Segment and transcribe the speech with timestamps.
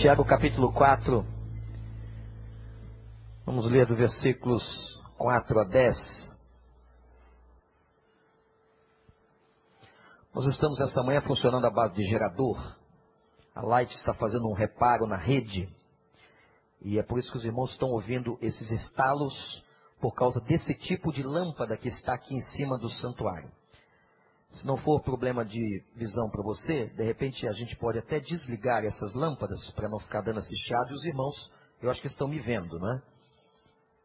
[0.00, 1.26] Tiago capítulo 4.
[3.44, 4.64] Vamos ler do versículos
[5.18, 5.94] 4 a 10.
[10.34, 12.56] Nós estamos essa manhã funcionando à base de gerador.
[13.54, 15.68] A Light está fazendo um reparo na rede.
[16.80, 19.62] E é por isso que os irmãos estão ouvindo esses estalos
[20.00, 23.52] por causa desse tipo de lâmpada que está aqui em cima do santuário.
[24.50, 28.84] Se não for problema de visão para você, de repente a gente pode até desligar
[28.84, 30.90] essas lâmpadas para não ficar dando esse chiado.
[30.90, 33.02] E os irmãos, eu acho que estão me vendo, né?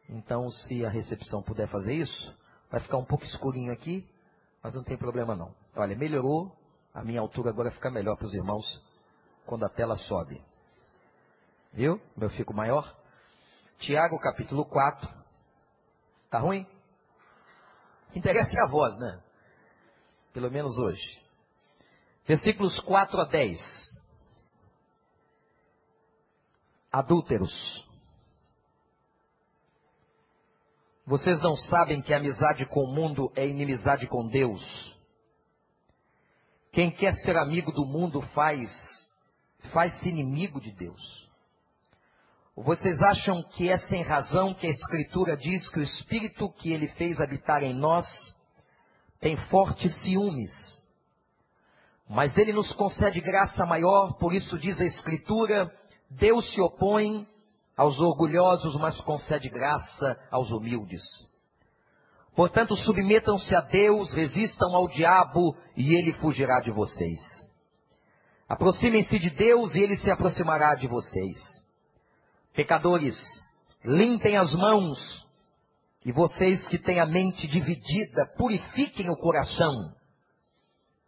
[0.07, 2.37] Então, se a recepção puder fazer isso,
[2.69, 4.07] vai ficar um pouco escurinho aqui,
[4.61, 5.53] mas não tem problema não.
[5.75, 6.55] Olha, melhorou,
[6.93, 8.83] a minha altura agora fica melhor para os irmãos
[9.47, 10.41] quando a tela sobe.
[11.73, 11.99] Viu?
[12.17, 12.95] Eu fico maior.
[13.79, 15.09] Tiago capítulo 4.
[16.29, 16.67] Tá ruim?
[18.15, 19.24] Interessa é a voz, né?
[20.35, 21.21] Pelo menos hoje.
[22.27, 23.57] Versículos 4 a 10.
[26.91, 27.87] Adúlteros.
[31.05, 34.61] Vocês não sabem que amizade com o mundo é inimizade com Deus.
[36.73, 38.69] Quem quer ser amigo do mundo faz
[39.71, 41.29] faz-se inimigo de Deus.
[42.57, 46.89] Vocês acham que é sem razão que a Escritura diz que o Espírito que ele
[46.89, 48.05] fez habitar em nós
[49.25, 50.51] tem fortes ciúmes.
[52.07, 55.73] Mas ele nos concede graça maior, por isso diz a Escritura:
[56.11, 57.27] Deus se opõe
[57.75, 61.01] aos orgulhosos, mas concede graça aos humildes.
[62.35, 67.17] Portanto, submetam-se a Deus, resistam ao diabo e ele fugirá de vocês.
[68.47, 71.35] Aproximem-se de Deus e ele se aproximará de vocês.
[72.53, 73.17] Pecadores,
[73.83, 75.24] limpem as mãos,
[76.05, 79.91] e vocês que têm a mente dividida, purifiquem o coração.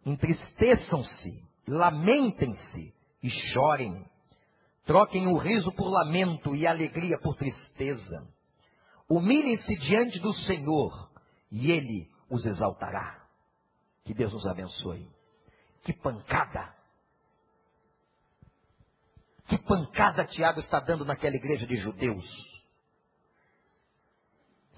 [0.04, 4.04] Entristeçam-se, lamentem-se e chorem.
[4.84, 8.26] Troquem o riso por lamento e a alegria por tristeza.
[9.08, 11.08] Humilhem-se diante do Senhor
[11.52, 13.24] e Ele os exaltará.
[14.02, 15.08] Que Deus nos abençoe.
[15.82, 16.74] Que pancada!
[19.46, 22.47] Que pancada Tiago está dando naquela igreja de judeus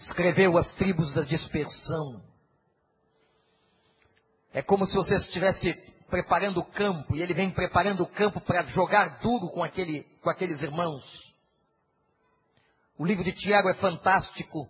[0.00, 2.22] escreveu as tribos da dispersão.
[4.52, 5.74] É como se você estivesse
[6.08, 10.30] preparando o campo e ele vem preparando o campo para jogar duro com, aquele, com
[10.30, 11.04] aqueles irmãos.
[12.98, 14.68] O livro de Tiago é fantástico.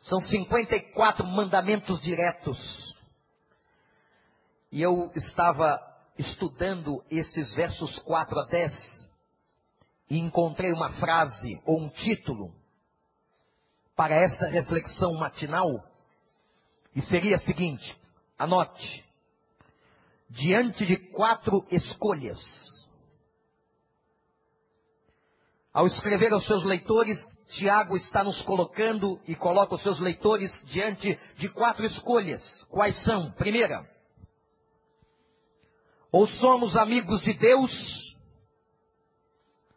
[0.00, 2.58] São 54 mandamentos diretos.
[4.72, 5.78] E eu estava
[6.18, 8.72] estudando esses versos 4 a 10
[10.10, 12.52] e encontrei uma frase ou um título
[13.96, 15.82] para essa reflexão matinal
[16.94, 17.98] e seria a seguinte:
[18.38, 19.04] anote,
[20.28, 22.38] diante de quatro escolhas.
[25.72, 27.18] Ao escrever aos seus leitores,
[27.48, 32.62] Tiago está nos colocando e coloca os seus leitores diante de quatro escolhas.
[32.70, 33.30] Quais são?
[33.32, 33.86] Primeira,
[36.10, 38.16] ou somos amigos de Deus,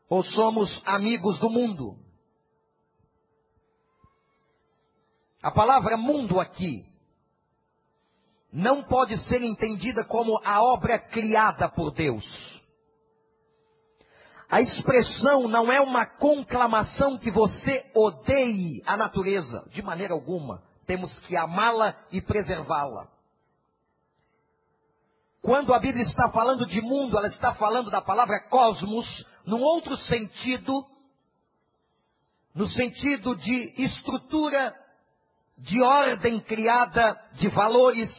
[0.07, 1.97] ou somos amigos do mundo.
[5.41, 6.85] A palavra mundo aqui
[8.51, 12.25] não pode ser entendida como a obra criada por Deus.
[14.49, 20.63] A expressão não é uma conclamação que você odeie a natureza, de maneira alguma.
[20.87, 23.07] Temos que amá-la e preservá-la.
[25.41, 29.95] Quando a Bíblia está falando de mundo, ela está falando da palavra cosmos, num outro
[29.95, 30.85] sentido,
[32.53, 34.75] no sentido de estrutura
[35.59, 38.09] de ordem criada, de valores,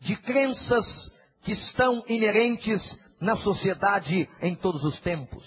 [0.00, 2.80] de crenças que estão inerentes
[3.20, 5.44] na sociedade em todos os tempos.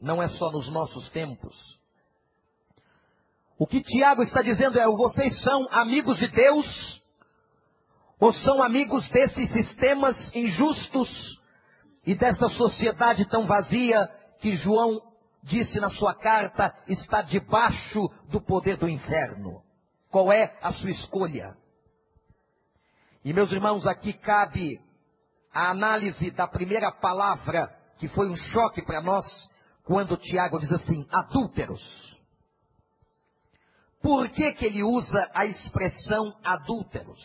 [0.00, 1.54] Não é só nos nossos tempos.
[3.58, 7.02] O que Tiago está dizendo é: vocês são amigos de Deus
[8.20, 11.40] ou são amigos desses sistemas injustos
[12.06, 14.08] e desta sociedade tão vazia
[14.40, 15.00] que João
[15.42, 19.65] disse na sua carta está debaixo do poder do inferno?
[20.16, 21.54] Qual é a sua escolha?
[23.22, 24.80] E meus irmãos, aqui cabe
[25.52, 27.68] a análise da primeira palavra,
[27.98, 29.26] que foi um choque para nós,
[29.84, 31.82] quando Tiago diz assim: adúlteros.
[34.00, 37.20] Por que, que ele usa a expressão adúlteros?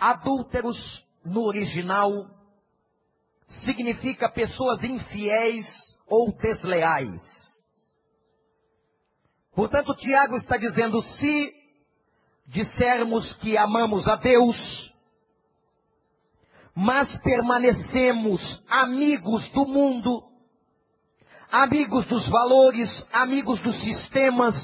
[0.00, 2.10] Adúlteros, no original,
[3.66, 5.66] significa pessoas infiéis
[6.08, 7.45] ou desleais.
[9.56, 11.54] Portanto, Tiago está dizendo: se
[12.44, 14.94] dissermos que amamos a Deus,
[16.74, 20.22] mas permanecemos amigos do mundo,
[21.50, 24.54] amigos dos valores, amigos dos sistemas,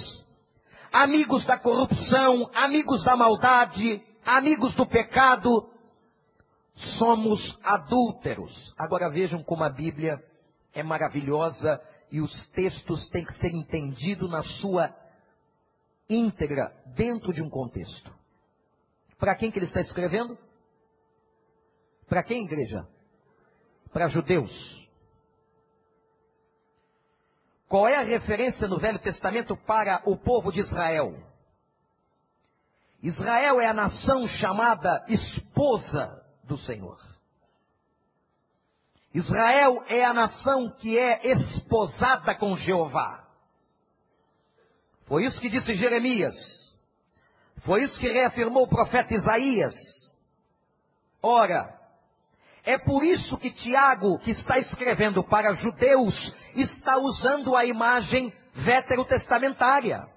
[0.92, 5.70] amigos da corrupção, amigos da maldade, amigos do pecado,
[6.98, 8.74] somos adúlteros.
[8.76, 10.22] Agora vejam como a Bíblia
[10.74, 11.80] é maravilhosa
[12.12, 14.94] e os textos têm que ser entendidos na sua
[16.08, 18.14] íntegra, dentro de um contexto.
[19.18, 20.36] Para quem que ele está escrevendo?
[22.06, 22.86] Para quem, igreja?
[23.90, 24.52] Para judeus.
[27.66, 31.16] Qual é a referência no Velho Testamento para o povo de Israel?
[33.02, 37.11] Israel é a nação chamada esposa do Senhor.
[39.14, 43.24] Israel é a nação que é esposada com Jeová.
[45.06, 46.34] Foi isso que disse Jeremias.
[47.64, 49.74] Foi isso que reafirmou o profeta Isaías.
[51.22, 51.78] Ora,
[52.64, 56.14] é por isso que Tiago, que está escrevendo para judeus,
[56.54, 60.08] está usando a imagem veterotestamentária.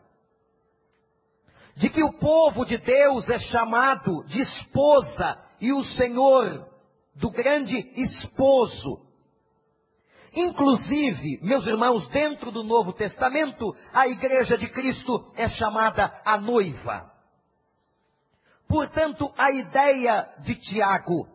[1.76, 6.75] De que o povo de Deus é chamado de esposa e o Senhor
[7.16, 9.06] do grande esposo.
[10.34, 17.10] Inclusive, meus irmãos, dentro do Novo Testamento, a igreja de Cristo é chamada a noiva.
[18.68, 21.28] Portanto, a ideia de Tiago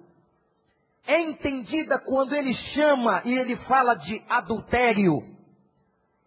[1.07, 5.23] é entendida quando ele chama e ele fala de adultério.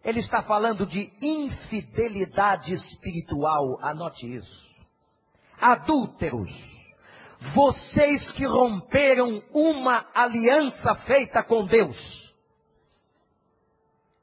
[0.02, 4.74] Ele está falando de infidelidade espiritual, anote isso.
[5.60, 6.50] Adúlteros,
[7.52, 12.32] vocês que romperam uma aliança feita com Deus.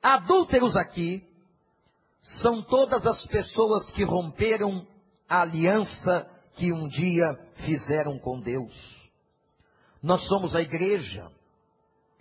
[0.02, 1.24] Adúlteros aqui
[2.42, 4.88] são todas as pessoas que romperam
[5.30, 7.28] a aliança que um dia
[7.66, 8.74] fizeram com Deus.
[10.02, 11.32] Nós somos a igreja,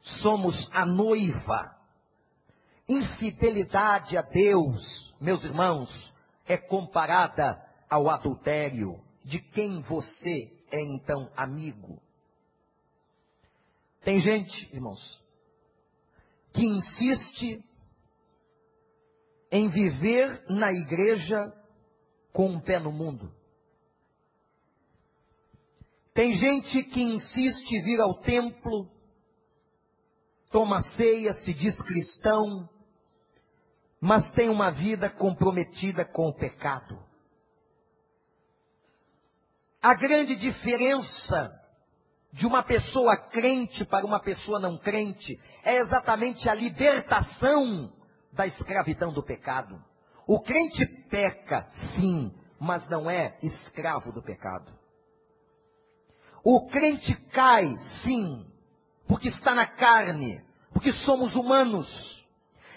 [0.02, 1.76] somos a noiva.
[2.87, 5.88] Infidelidade a Deus, meus irmãos,
[6.47, 7.58] é comparada
[7.88, 9.00] ao adultério.
[9.25, 12.00] De quem você é então amigo?
[14.02, 15.22] Tem gente, irmãos,
[16.52, 17.62] que insiste
[19.52, 21.52] em viver na igreja
[22.32, 23.32] com um pé no mundo.
[26.14, 28.90] Tem gente que insiste em vir ao templo,
[30.50, 32.69] toma ceia, se diz cristão,
[34.00, 37.10] mas tem uma vida comprometida com o pecado.
[39.82, 41.59] A grande diferença
[42.32, 47.91] de uma pessoa crente para uma pessoa não crente é exatamente a libertação
[48.31, 49.82] da escravidão do pecado.
[50.27, 51.67] O crente peca,
[51.97, 54.71] sim, mas não é escravo do pecado.
[56.44, 58.47] O crente cai, sim,
[59.09, 60.43] porque está na carne,
[60.75, 61.88] porque somos humanos.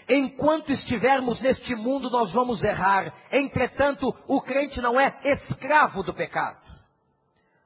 [0.07, 3.13] Enquanto estivermos neste mundo, nós vamos errar.
[3.29, 6.62] Entretanto, o crente não é escravo do pecado.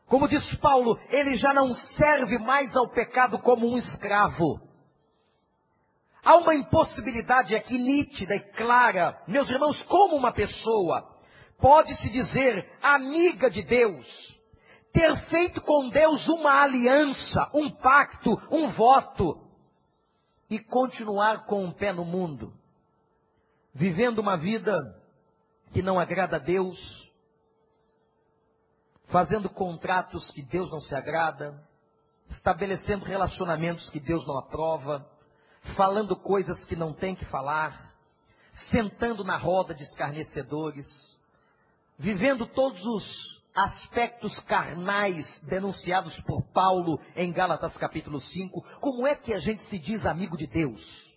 [0.07, 4.59] Como diz Paulo, ele já não serve mais ao pecado como um escravo.
[6.23, 11.15] Há uma impossibilidade aqui nítida e clara, meus irmãos, como uma pessoa
[11.59, 14.05] pode se dizer amiga de Deus,
[14.93, 19.43] ter feito com Deus uma aliança, um pacto, um voto,
[20.49, 22.53] e continuar com um pé no mundo,
[23.73, 24.77] vivendo uma vida
[25.73, 26.77] que não agrada a Deus,
[29.07, 31.63] fazendo contratos que Deus não se agrada,
[32.29, 35.09] estabelecendo relacionamentos que Deus não aprova,
[35.75, 37.93] falando coisas que não tem que falar,
[38.71, 40.87] sentando na roda de escarnecedores,
[41.97, 49.33] vivendo todos os aspectos carnais denunciados por Paulo em Gálatas capítulo 5, como é que
[49.33, 51.07] a gente se diz amigo de Deus?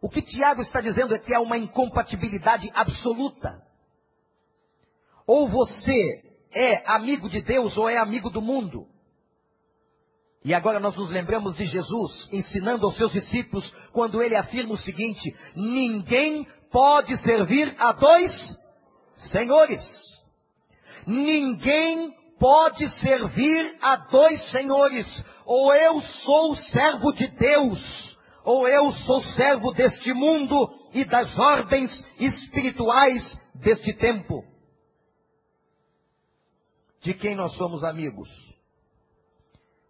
[0.00, 3.62] O que Tiago está dizendo é que há uma incompatibilidade absoluta.
[5.26, 8.86] Ou você é amigo de Deus ou é amigo do mundo.
[10.44, 14.78] E agora nós nos lembramos de Jesus ensinando aos seus discípulos quando ele afirma o
[14.78, 18.32] seguinte: ninguém pode servir a dois
[19.30, 19.82] senhores.
[21.06, 25.24] Ninguém pode servir a dois senhores.
[25.44, 31.90] Ou eu sou servo de Deus, ou eu sou servo deste mundo e das ordens
[32.18, 34.51] espirituais deste tempo.
[37.02, 38.28] De quem nós somos amigos?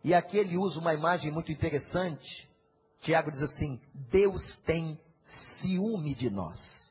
[0.02, 2.48] E aqui ele usa uma imagem muito interessante.
[3.00, 4.98] Tiago diz assim: Deus tem
[5.60, 6.82] ciúme de nós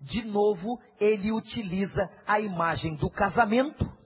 [0.00, 3.96] de novo, ele utiliza a imagem do casamento.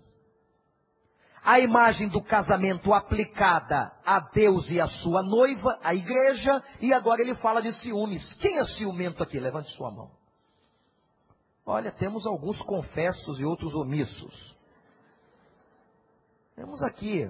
[1.45, 7.21] a imagem do casamento aplicada a Deus e a sua noiva, a igreja, e agora
[7.21, 8.33] ele fala de ciúmes.
[8.35, 9.41] Quem é ciumento aqui?
[9.41, 10.12] Levante sua mão.
[11.67, 14.57] Olha, temos alguns confessos e outros omissos.
[16.55, 17.29] Temos aqui.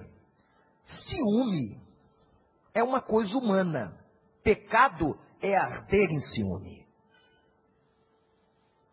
[0.82, 1.80] Ciúme
[2.74, 3.98] é uma coisa humana.
[4.42, 6.86] Pecado é arder em ciúme.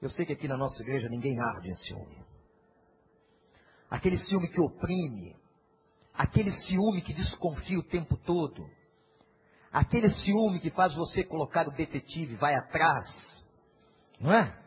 [0.02, 2.30] Eu sei que aqui na nossa igreja ninguém arde em ciúme
[3.90, 5.36] aquele ciúme que oprime,
[6.14, 8.70] aquele ciúme que desconfia o tempo todo,
[9.72, 13.08] aquele ciúme que faz você colocar o detetive, vai atrás,
[14.20, 14.58] não é?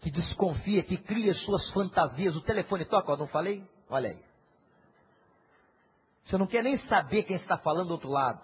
[0.00, 2.34] Que desconfia, que cria suas fantasias.
[2.34, 3.64] O telefone toca, ó, não falei?
[3.88, 4.31] Olha aí.
[6.24, 8.42] Você não quer nem saber quem está falando do outro lado.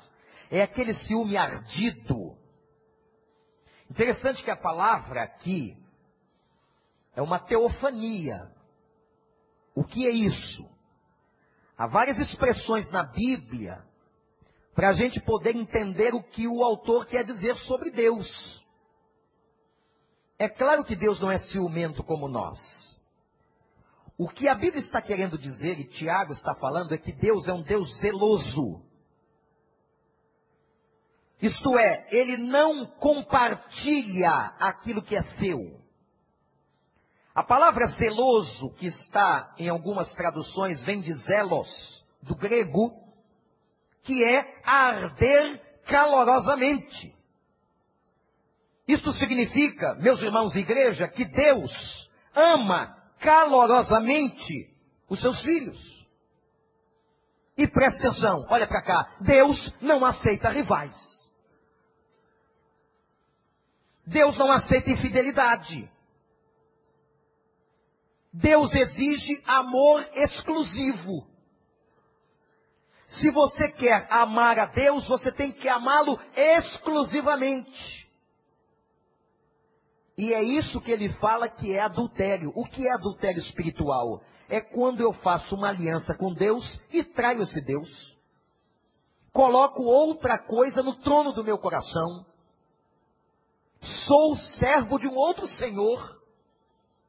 [0.51, 2.37] É aquele ciúme ardido.
[3.91, 5.77] Interessante que a palavra aqui
[7.15, 8.51] é uma teofania.
[9.75, 10.69] O que é isso?
[11.77, 13.83] Há várias expressões na Bíblia
[14.75, 18.65] para a gente poder entender o que o autor quer dizer sobre Deus.
[20.39, 22.57] É claro que Deus não é ciumento como nós.
[24.19, 27.53] O que a Bíblia está querendo dizer, e Tiago está falando, é que Deus é
[27.53, 28.83] um Deus zeloso.
[31.41, 35.81] Isto é, ele não compartilha aquilo que é seu.
[37.33, 42.91] A palavra zeloso, que está em algumas traduções, vem de zelos, do grego,
[44.03, 47.15] que é arder calorosamente.
[48.89, 54.75] Isto significa, meus irmãos igreja, que Deus ama calorosamente
[55.09, 55.79] os seus filhos.
[57.57, 60.95] E preste atenção, olha para cá, Deus não aceita rivais.
[64.07, 65.91] Deus não aceita infidelidade.
[68.33, 71.27] Deus exige amor exclusivo.
[73.07, 78.08] Se você quer amar a Deus, você tem que amá-lo exclusivamente.
[80.19, 82.53] E é isso que ele fala que é adultério.
[82.55, 84.21] O que é adultério espiritual?
[84.51, 87.89] É quando eu faço uma aliança com Deus e traio esse Deus.
[89.33, 92.27] Coloco outra coisa no trono do meu coração.
[93.81, 96.19] Sou servo de um outro Senhor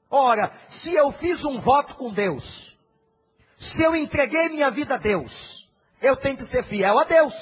[0.09, 0.51] Ora,
[0.81, 2.43] se eu fiz um voto com Deus,
[3.59, 5.31] se eu entreguei minha vida a Deus,
[6.01, 7.33] eu tenho que ser fiel a Deus.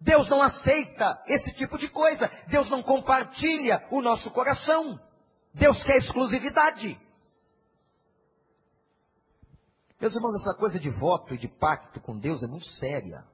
[0.00, 2.30] Deus não aceita esse tipo de coisa.
[2.48, 4.98] Deus não compartilha o nosso coração.
[5.54, 6.98] Deus quer exclusividade.
[10.00, 13.24] Meus irmãos, essa coisa de voto e de pacto com Deus é muito séria.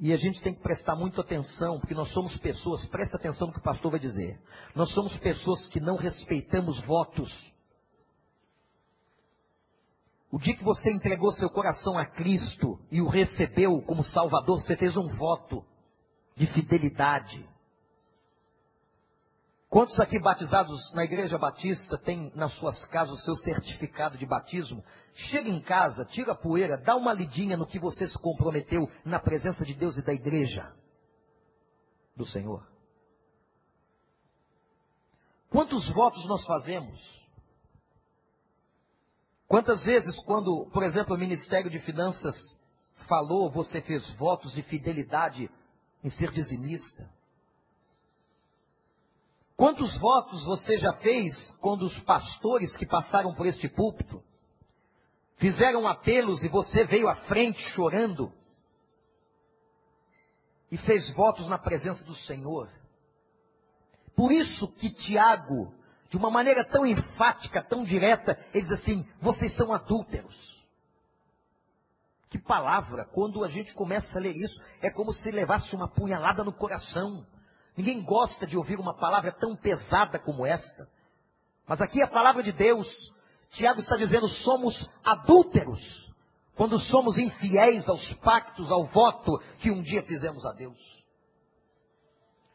[0.00, 3.52] E a gente tem que prestar muita atenção, porque nós somos pessoas, presta atenção no
[3.52, 4.40] que o pastor vai dizer.
[4.74, 7.49] Nós somos pessoas que não respeitamos votos.
[10.30, 14.76] O dia que você entregou seu coração a Cristo e o recebeu como Salvador, você
[14.76, 15.64] fez um voto
[16.36, 17.48] de fidelidade.
[19.68, 24.84] Quantos aqui batizados na igreja batista têm nas suas casas o seu certificado de batismo?
[25.12, 29.18] Chega em casa, tira a poeira, dá uma lidinha no que você se comprometeu na
[29.18, 30.72] presença de Deus e da igreja
[32.16, 32.66] do Senhor.
[35.48, 37.19] Quantos votos nós fazemos?
[39.50, 42.36] Quantas vezes, quando, por exemplo, o Ministério de Finanças
[43.08, 45.50] falou, você fez votos de fidelidade
[46.04, 47.10] em ser dizimista?
[49.56, 54.22] Quantos votos você já fez quando os pastores que passaram por este púlpito
[55.38, 58.32] fizeram apelos e você veio à frente chorando
[60.70, 62.70] e fez votos na presença do Senhor?
[64.14, 65.74] Por isso que Tiago,
[66.10, 70.60] de uma maneira tão enfática, tão direta, ele diz assim: vocês são adúlteros.
[72.28, 76.44] Que palavra, quando a gente começa a ler isso, é como se levasse uma punhalada
[76.44, 77.24] no coração.
[77.76, 80.88] Ninguém gosta de ouvir uma palavra tão pesada como esta.
[81.66, 82.86] Mas aqui é a palavra de Deus.
[83.50, 85.80] Tiago está dizendo: somos adúlteros
[86.56, 90.78] quando somos infiéis aos pactos, ao voto que um dia fizemos a Deus.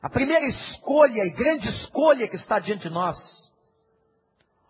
[0.06, 3.18] A primeira escolha e grande escolha que está diante de nós,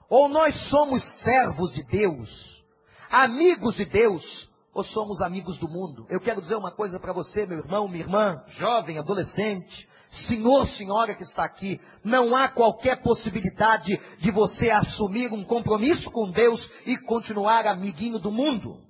[0.09, 2.63] ou nós somos servos de Deus,
[3.09, 6.05] amigos de Deus, ou somos amigos do mundo.
[6.09, 9.87] Eu quero dizer uma coisa para você, meu irmão, minha irmã, jovem, adolescente,
[10.27, 16.29] senhor, senhora que está aqui, não há qualquer possibilidade de você assumir um compromisso com
[16.31, 18.81] Deus e continuar amiguinho do mundo.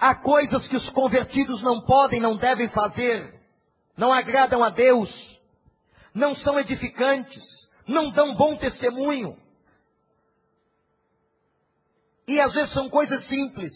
[0.00, 3.32] Há coisas que os convertidos não podem, não devem fazer,
[3.96, 5.10] não agradam a Deus,
[6.14, 7.42] não são edificantes,
[7.86, 9.36] não dão bom testemunho.
[12.26, 13.72] E às vezes são coisas simples.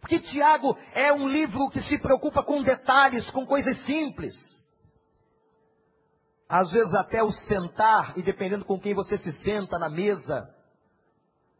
[0.00, 4.34] Porque Tiago é um livro que se preocupa com detalhes, com coisas simples.
[6.48, 10.52] Às vezes até o sentar, e dependendo com quem você se senta na mesa,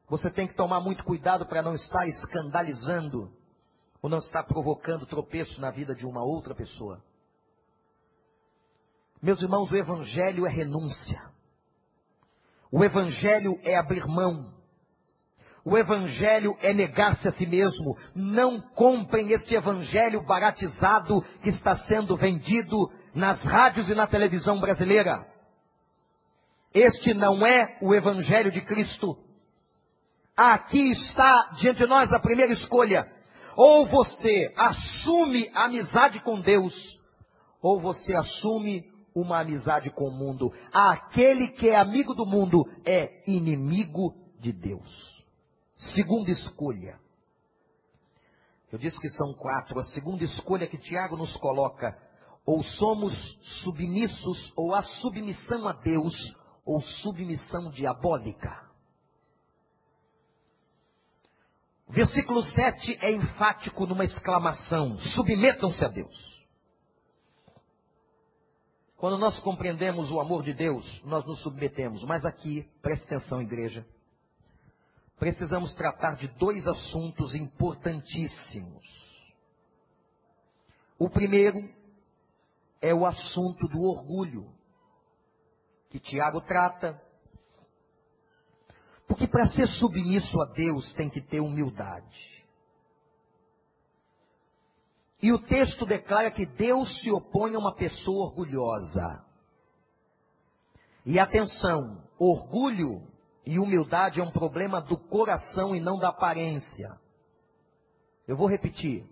[0.09, 3.33] você tem que tomar muito cuidado para não estar escandalizando,
[4.03, 7.03] ou não estar provocando tropeço na vida de uma outra pessoa.
[9.23, 11.21] Meus irmãos, o Evangelho é renúncia.
[12.73, 14.61] O Evangelho é abrir mão.
[15.65, 17.97] O evangelho é negar-se a si mesmo.
[18.15, 25.27] Não comprem este evangelho baratizado que está sendo vendido nas rádios e na televisão brasileira.
[26.73, 29.17] Este não é o evangelho de Cristo.
[30.37, 33.07] Aqui está diante de nós a primeira escolha.
[33.57, 36.73] Ou você assume a amizade com Deus,
[37.61, 40.53] ou você assume uma amizade com o mundo.
[40.73, 45.25] Aquele que é amigo do mundo é inimigo de Deus.
[45.95, 46.99] Segunda escolha.
[48.71, 49.79] Eu disse que são quatro.
[49.79, 51.97] A segunda escolha que Tiago nos coloca:
[52.47, 53.13] ou somos
[53.63, 56.15] submissos, ou há submissão a Deus,
[56.65, 58.71] ou submissão diabólica.
[61.89, 66.40] Versículo 7 é enfático numa exclamação: submetam-se a Deus.
[69.01, 72.05] Quando nós compreendemos o amor de Deus, nós nos submetemos.
[72.05, 73.85] Mas aqui, preste atenção, igreja
[75.21, 78.83] precisamos tratar de dois assuntos importantíssimos.
[80.99, 81.69] O primeiro
[82.81, 84.51] é o assunto do orgulho,
[85.91, 87.01] que Tiago trata.
[89.07, 92.40] Porque para ser submisso a Deus tem que ter humildade.
[95.23, 99.25] E o texto declara que Deus se opõe a uma pessoa orgulhosa.
[101.05, 103.03] E atenção, orgulho
[103.45, 106.99] e humildade é um problema do coração e não da aparência.
[108.27, 109.05] Eu vou repetir.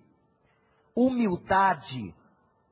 [0.95, 2.15] Humildade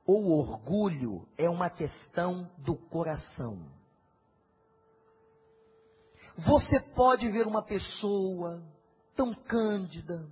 [0.07, 3.67] ou orgulho é uma questão do coração.
[6.39, 8.63] Você pode ver uma pessoa
[9.17, 10.29] tão cândida,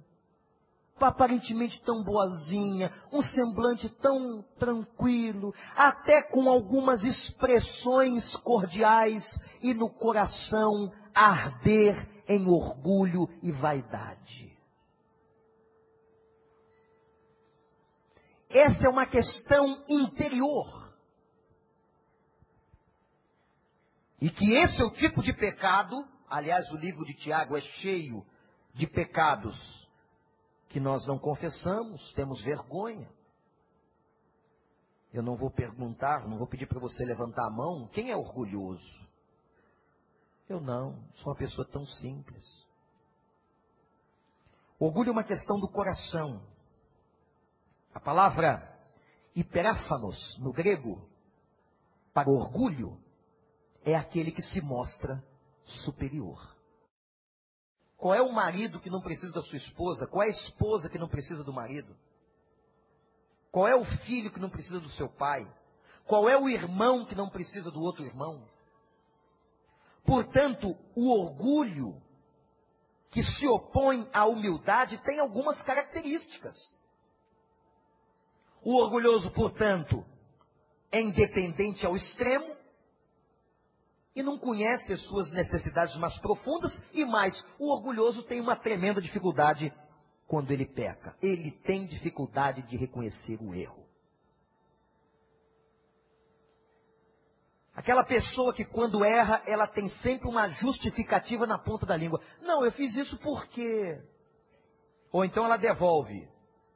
[1.01, 9.25] aparentemente tão boazinha, um semblante tão tranquilo, até com algumas expressões cordiais
[9.61, 14.53] e no coração arder em orgulho e vaidade.
[18.49, 20.85] Essa é uma questão interior.
[24.21, 25.97] E que esse é o tipo de pecado,
[26.31, 28.25] aliás, o livro de Tiago é cheio
[28.73, 29.84] de pecados
[30.75, 33.09] que nós não confessamos, temos vergonha.
[35.13, 39.09] Eu não vou perguntar, não vou pedir para você levantar a mão, quem é orgulhoso?
[40.49, 42.45] Eu não, sou uma pessoa tão simples.
[44.77, 46.45] Orgulho é uma questão do coração.
[47.95, 48.77] A palavra
[49.33, 51.09] hiperáfanos, no grego,
[52.13, 52.99] para orgulho,
[53.85, 55.25] é aquele que se mostra
[55.85, 56.54] superior.
[57.97, 60.07] Qual é o marido que não precisa da sua esposa?
[60.07, 61.97] Qual é a esposa que não precisa do marido?
[63.51, 65.47] Qual é o filho que não precisa do seu pai?
[66.07, 68.47] Qual é o irmão que não precisa do outro irmão?
[70.05, 72.03] Portanto, o orgulho
[73.11, 76.57] que se opõe à humildade tem algumas características.
[78.63, 80.05] O orgulhoso, portanto,
[80.91, 82.57] é independente ao extremo
[84.15, 89.01] e não conhece as suas necessidades mais profundas e mais, o orgulhoso tem uma tremenda
[89.01, 89.73] dificuldade
[90.27, 91.17] quando ele peca.
[91.21, 93.85] Ele tem dificuldade de reconhecer o erro.
[97.75, 102.21] Aquela pessoa que quando erra, ela tem sempre uma justificativa na ponta da língua.
[102.41, 104.01] Não, eu fiz isso porque.
[105.11, 106.29] Ou então ela devolve,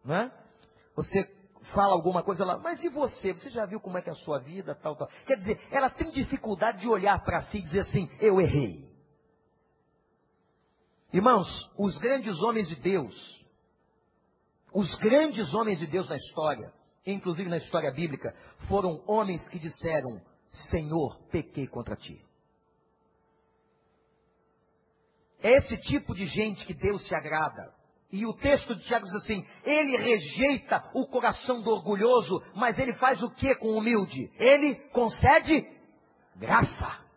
[0.05, 0.33] né?
[0.96, 1.38] Você
[1.72, 3.33] fala alguma coisa lá, mas e você?
[3.33, 5.09] Você já viu como é que é a sua vida, tal, tal.
[5.26, 8.88] Quer dizer, ela tem dificuldade de olhar para si e dizer assim, eu errei.
[11.12, 13.44] Irmãos, os grandes homens de Deus,
[14.72, 16.72] os grandes homens de Deus na história,
[17.07, 18.35] inclusive na história bíblica,
[18.68, 20.20] foram homens que disseram,
[20.70, 22.22] Senhor, pequei contra ti.
[25.40, 27.78] É esse tipo de gente que Deus se agrada.
[28.11, 32.94] E o texto de Tiago diz assim: ele rejeita o coração do orgulhoso, mas ele
[32.94, 34.31] faz o que com o humilde?
[34.38, 35.66] Ele concede
[36.37, 37.09] graça.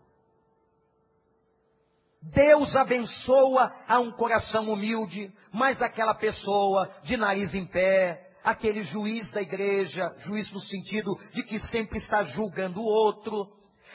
[2.22, 9.32] Deus abençoa a um coração humilde, mas aquela pessoa de nariz em pé, aquele juiz
[9.32, 13.48] da igreja, juiz no sentido de que sempre está julgando o outro,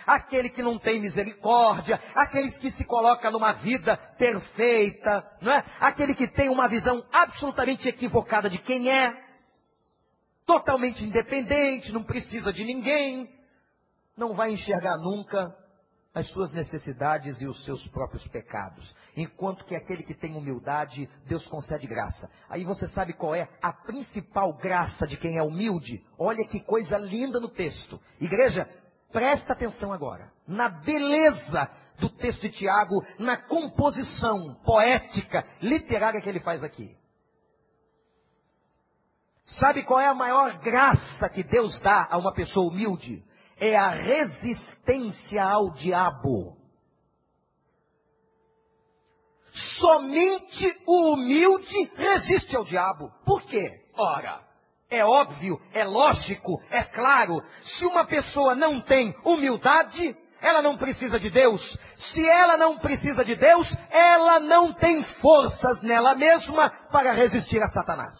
[0.06, 5.64] aquele que não tem misericórdia, aquele que se coloca numa vida perfeita, não é?
[5.80, 9.12] aquele que tem uma visão absolutamente equivocada de quem é,
[10.46, 13.28] totalmente independente, não precisa de ninguém,
[14.16, 15.54] não vai enxergar nunca
[16.16, 18.94] as suas necessidades e os seus próprios pecados.
[19.14, 22.30] Enquanto que aquele que tem humildade, Deus concede graça.
[22.48, 26.02] Aí você sabe qual é a principal graça de quem é humilde?
[26.18, 28.00] Olha que coisa linda no texto.
[28.18, 28.66] Igreja,
[29.12, 30.30] presta atenção agora.
[30.46, 36.96] Na beleza do texto de Tiago, na composição poética, literária que ele faz aqui.
[39.42, 43.24] Sabe qual é a maior graça que Deus dá a uma pessoa humilde?
[43.58, 46.56] é a resistência ao diabo.
[49.78, 53.10] Somente o humilde resiste ao diabo.
[53.24, 53.66] Por quê?
[53.94, 54.45] Ora,
[54.88, 57.42] é óbvio, é lógico, é claro.
[57.62, 61.60] Se uma pessoa não tem humildade, ela não precisa de Deus.
[61.96, 67.68] Se ela não precisa de Deus, ela não tem forças nela mesma para resistir a
[67.68, 68.16] Satanás.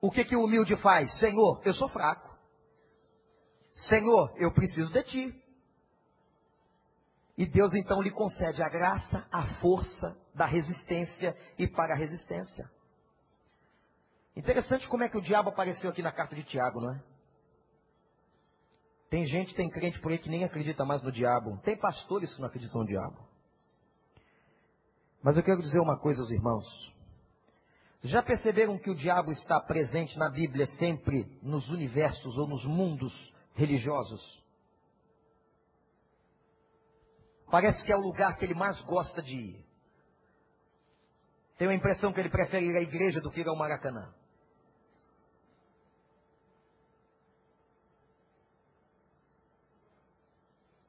[0.00, 1.18] O que, que o humilde faz?
[1.18, 2.28] Senhor, eu sou fraco.
[3.88, 5.43] Senhor, eu preciso de ti.
[7.36, 12.70] E Deus então lhe concede a graça, a força da resistência e para a resistência.
[14.36, 17.02] Interessante como é que o diabo apareceu aqui na carta de Tiago, não é?
[19.10, 21.58] Tem gente, tem crente por aí que nem acredita mais no diabo.
[21.58, 23.16] Tem pastores que não acreditam no diabo.
[25.22, 26.94] Mas eu quero dizer uma coisa aos irmãos.
[28.02, 33.32] Já perceberam que o diabo está presente na Bíblia sempre nos universos ou nos mundos
[33.54, 34.43] religiosos?
[37.54, 39.64] Parece que é o lugar que ele mais gosta de ir.
[41.56, 44.12] Tenho a impressão que ele prefere ir à igreja do que ir ao Maracanã.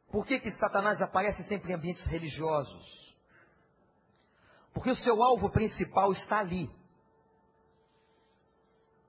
[0.09, 3.15] Por que, que Satanás aparece sempre em ambientes religiosos?
[4.73, 6.67] Porque o seu alvo principal está ali.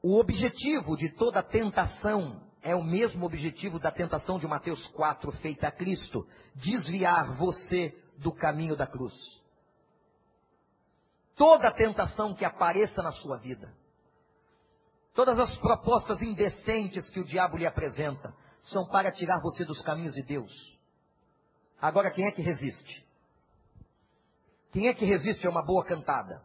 [0.03, 5.69] O objetivo de toda tentação é o mesmo objetivo da tentação de Mateus 4 feita
[5.69, 6.27] a Cristo:
[6.57, 9.15] desviar você do caminho da cruz.
[11.37, 13.73] Toda tentação que apareça na sua vida,
[15.15, 20.15] todas as propostas indecentes que o diabo lhe apresenta, são para tirar você dos caminhos
[20.15, 20.51] de Deus.
[21.81, 23.07] Agora, quem é que resiste?
[24.73, 26.43] Quem é que resiste a uma boa cantada?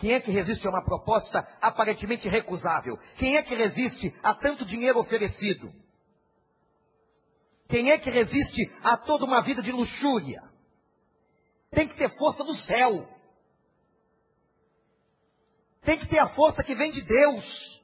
[0.00, 2.98] Quem é que resiste a uma proposta aparentemente recusável?
[3.16, 5.70] Quem é que resiste a tanto dinheiro oferecido?
[7.68, 10.42] Quem é que resiste a toda uma vida de luxúria?
[11.70, 13.06] Tem que ter força do céu.
[15.82, 17.82] Tem que ter a força que vem de Deus.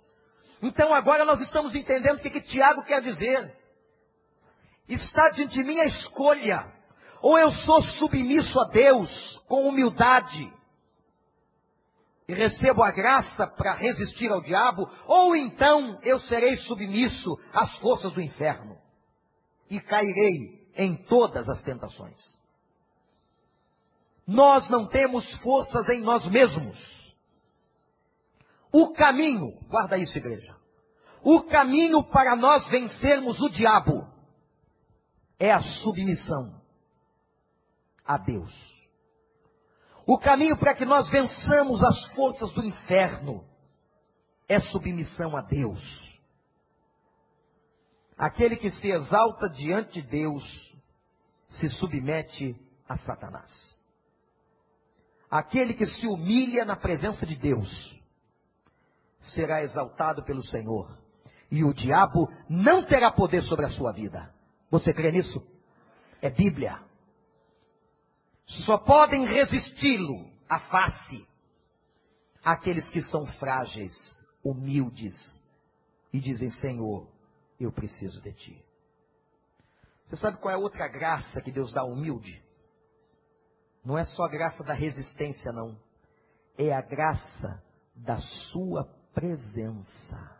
[0.62, 3.54] Então agora nós estamos entendendo o que, que Tiago quer dizer.
[4.88, 6.72] Está diante de mim a escolha.
[7.20, 10.56] Ou eu sou submisso a Deus com humildade
[12.28, 18.12] e recebo a graça para resistir ao diabo, ou então eu serei submisso às forças
[18.12, 18.76] do inferno
[19.70, 22.20] e cairei em todas as tentações.
[24.26, 26.76] Nós não temos forças em nós mesmos.
[28.72, 30.54] O caminho, guarda isso, igreja.
[31.22, 34.06] O caminho para nós vencermos o diabo
[35.38, 36.60] é a submissão
[38.04, 38.75] a Deus.
[40.06, 43.44] O caminho para que nós vençamos as forças do inferno
[44.48, 45.82] é submissão a Deus.
[48.16, 50.74] Aquele que se exalta diante de Deus
[51.48, 52.56] se submete
[52.88, 53.76] a Satanás.
[55.28, 58.00] Aquele que se humilha na presença de Deus
[59.18, 60.96] será exaltado pelo Senhor.
[61.50, 64.32] E o diabo não terá poder sobre a sua vida.
[64.70, 65.44] Você crê nisso?
[66.22, 66.85] É Bíblia.
[68.46, 71.26] Só podem resisti-lo à face
[72.44, 73.92] aqueles que são frágeis,
[74.44, 75.14] humildes
[76.12, 77.08] e dizem: Senhor,
[77.58, 78.64] eu preciso de ti.
[80.06, 82.40] Você sabe qual é a outra graça que Deus dá ao humilde?
[83.84, 85.76] Não é só a graça da resistência, não.
[86.56, 87.62] É a graça
[87.94, 90.35] da sua presença.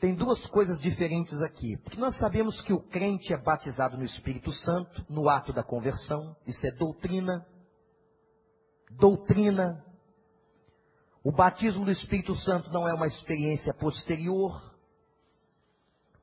[0.00, 1.76] Tem duas coisas diferentes aqui.
[1.78, 6.36] Porque nós sabemos que o crente é batizado no Espírito Santo, no ato da conversão.
[6.46, 7.44] Isso é doutrina.
[8.92, 9.84] Doutrina.
[11.24, 14.72] O batismo do Espírito Santo não é uma experiência posterior.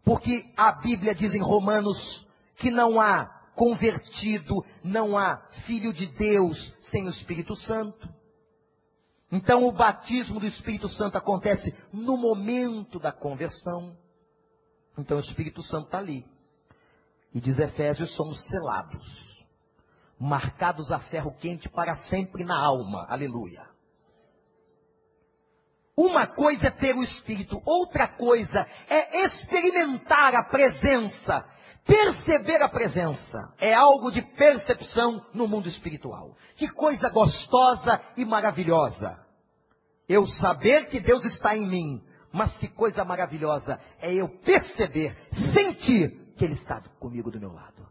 [0.05, 6.57] Porque a Bíblia diz em Romanos que não há convertido, não há filho de Deus
[6.91, 8.14] sem o Espírito Santo.
[9.31, 13.95] Então o batismo do Espírito Santo acontece no momento da conversão.
[14.97, 16.25] Então o Espírito Santo está ali.
[17.33, 19.45] E diz Efésios, somos selados,
[20.17, 23.05] marcados a ferro quente para sempre na alma.
[23.09, 23.67] Aleluia.
[25.97, 31.45] Uma coisa é ter o Espírito, outra coisa é experimentar a presença,
[31.85, 33.53] perceber a presença.
[33.59, 36.35] É algo de percepção no mundo espiritual.
[36.55, 39.23] Que coisa gostosa e maravilhosa.
[40.09, 45.15] Eu saber que Deus está em mim, mas que coisa maravilhosa é eu perceber,
[45.53, 47.85] sentir que Ele está comigo do meu lado.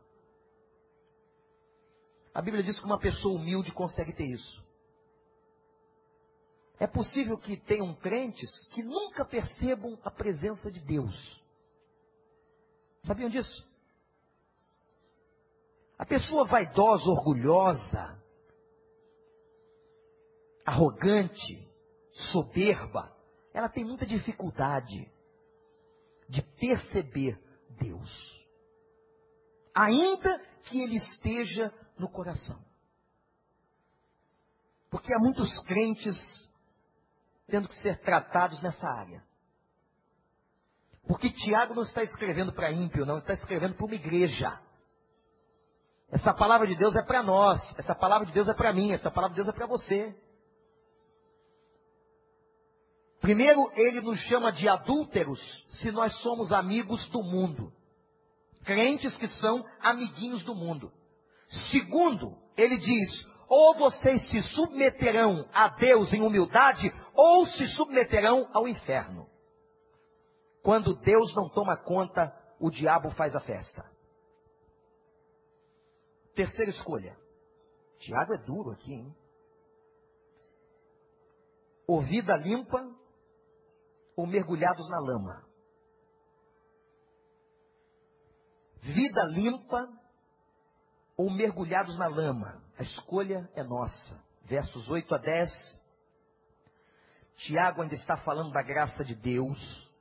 [2.35, 4.63] A Bíblia diz que uma pessoa humilde consegue ter isso.
[6.79, 11.41] É possível que tenham crentes que nunca percebam a presença de Deus.
[13.07, 13.74] Sabiam disso?
[15.99, 18.23] A pessoa vaidosa, orgulhosa,
[20.65, 21.69] arrogante,
[22.33, 23.15] soberba,
[23.53, 25.11] ela tem muita dificuldade
[26.29, 27.39] de perceber
[27.79, 28.45] Deus.
[29.75, 32.63] Ainda que ele esteja no coração.
[34.91, 36.17] Porque há muitos crentes
[37.47, 39.23] tendo que ser tratados nessa área.
[41.07, 44.59] Porque Tiago não está escrevendo para ímpio, não, está escrevendo para uma igreja.
[46.11, 49.11] Essa palavra de Deus é para nós, essa palavra de Deus é para mim, essa
[49.11, 50.15] palavra de Deus é para você.
[53.21, 55.41] Primeiro, ele nos chama de adúlteros
[55.81, 57.73] se nós somos amigos do mundo.
[58.65, 60.93] Crentes que são amiguinhos do mundo.
[61.71, 68.67] Segundo, ele diz: ou vocês se submeterão a Deus em humildade, ou se submeterão ao
[68.67, 69.27] inferno.
[70.63, 73.94] Quando Deus não toma conta, o diabo faz a festa.
[76.35, 77.17] Terceira escolha.
[77.99, 79.17] Tiago é duro aqui, hein?
[81.87, 82.83] Ou vida limpa,
[84.17, 85.45] ou mergulhados na lama.
[88.81, 89.89] Vida limpa,
[91.17, 92.63] ou mergulhados na lama.
[92.79, 94.23] A escolha é nossa.
[94.43, 95.51] Versos 8 a 10.
[97.37, 99.94] Tiago ainda está falando da graça de Deus.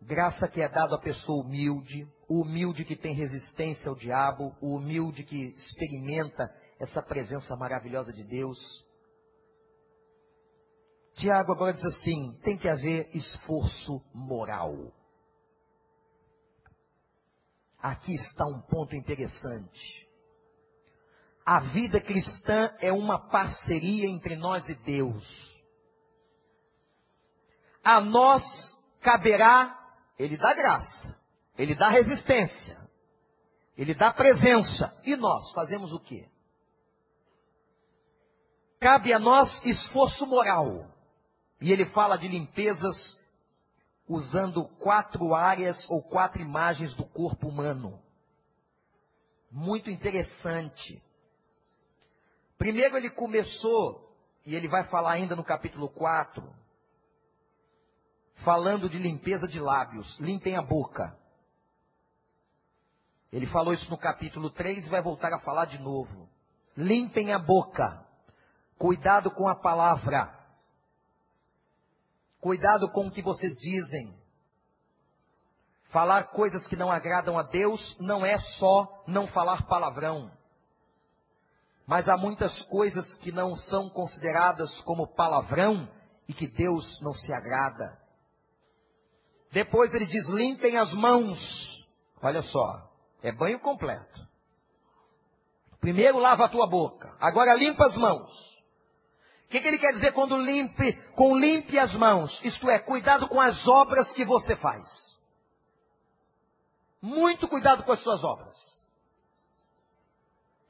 [0.00, 4.76] Graça que é dada à pessoa humilde, o humilde que tem resistência ao diabo, o
[4.76, 8.58] humilde que experimenta essa presença maravilhosa de Deus.
[11.12, 14.92] Tiago agora diz assim: tem que haver esforço moral.
[17.80, 20.08] Aqui está um ponto interessante.
[21.44, 25.24] A vida cristã é uma parceria entre nós e Deus.
[27.82, 28.42] A nós
[29.00, 29.74] caberá,
[30.18, 31.16] Ele dá graça,
[31.56, 32.78] Ele dá resistência,
[33.76, 34.92] Ele dá presença.
[35.04, 36.28] E nós fazemos o quê?
[38.80, 40.86] Cabe a nós esforço moral.
[41.60, 43.18] E ele fala de limpezas
[44.06, 48.00] usando quatro áreas ou quatro imagens do corpo humano.
[49.50, 51.02] Muito interessante.
[52.56, 56.42] Primeiro ele começou, e ele vai falar ainda no capítulo 4,
[58.44, 60.18] falando de limpeza de lábios.
[60.18, 61.16] Limpem a boca.
[63.32, 66.28] Ele falou isso no capítulo 3 e vai voltar a falar de novo.
[66.76, 68.04] Limpem a boca.
[68.78, 70.34] Cuidado com a palavra.
[72.40, 74.16] Cuidado com o que vocês dizem.
[75.90, 80.30] Falar coisas que não agradam a Deus não é só não falar palavrão.
[81.86, 85.88] Mas há muitas coisas que não são consideradas como palavrão
[86.28, 87.98] e que Deus não se agrada.
[89.50, 91.86] Depois ele diz: limpem as mãos.
[92.22, 92.90] Olha só,
[93.22, 94.26] é banho completo.
[95.80, 98.58] Primeiro lava a tua boca, agora limpa as mãos.
[99.44, 102.38] O que, que, ele quer dizer quando limpe, com limpe as mãos?
[102.44, 104.86] Isto é, cuidado com as obras que você faz.
[107.00, 108.56] Muito cuidado com as suas obras.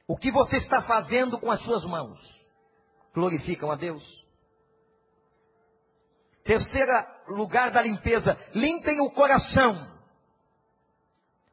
[0.07, 2.21] O que você está fazendo com as suas mãos?
[3.13, 4.28] Glorificam a Deus?
[6.49, 9.87] Terceira lugar da limpeza, limpem o coração.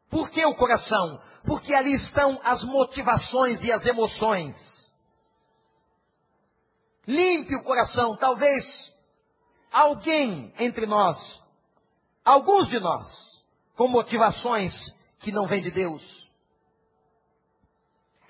[0.09, 1.21] Por que o coração?
[1.45, 4.55] Porque ali estão as motivações e as emoções.
[7.05, 8.15] Limpe o coração.
[8.15, 8.63] Talvez
[9.69, 11.17] alguém entre nós,
[12.23, 13.05] alguns de nós,
[13.75, 14.71] com motivações
[15.19, 16.31] que não vêm de Deus.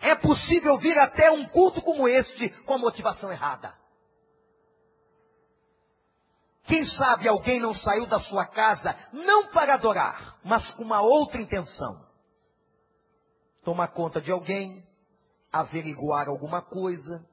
[0.01, 3.84] É possível vir até um culto como este com a motivação errada.
[6.67, 11.39] Quem sabe alguém não saiu da sua casa não para adorar, mas com uma outra
[11.39, 12.03] intenção.
[13.63, 14.83] Tomar conta de alguém,
[15.51, 17.23] averiguar alguma coisa,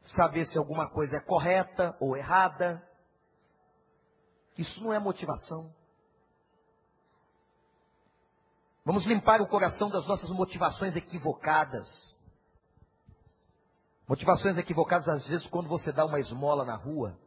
[0.00, 2.82] saber se alguma coisa é correta ou errada.
[4.56, 5.74] Isso não é motivação.
[8.84, 11.86] Vamos limpar o coração das nossas motivações equivocadas.
[14.06, 17.18] Motivações equivocadas, às vezes, quando você dá uma esmola na rua.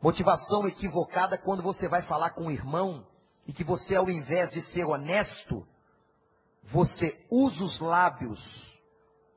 [0.00, 3.06] Motivação equivocada quando você vai falar com um irmão
[3.46, 5.66] e que você, ao invés de ser honesto,
[6.64, 8.40] você usa os lábios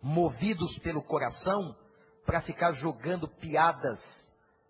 [0.02, 1.76] movidos pelo coração
[2.26, 4.00] para ficar jogando piadas